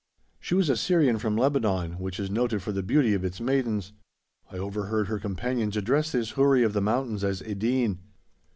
[0.39, 3.93] She was a Syrian from Lebanon, which is noted for the beauty of its maidens;
[4.51, 7.99] I overheard her companions address this Houri of the mountains as "Edeen."